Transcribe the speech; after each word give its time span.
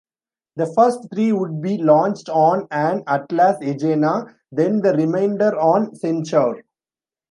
The 0.55 0.65
first 0.65 1.07
three 1.13 1.31
would 1.31 1.61
be 1.61 1.77
launched 1.77 2.27
on 2.27 2.65
an 2.71 3.03
Atlas-Agena, 3.05 4.33
then 4.51 4.81
the 4.81 4.93
remainder 4.93 5.55
on 5.55 5.93
Centaur. 5.95 6.63